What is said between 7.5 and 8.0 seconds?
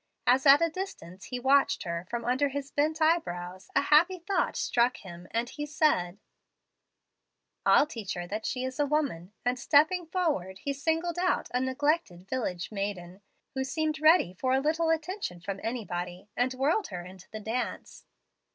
'I'll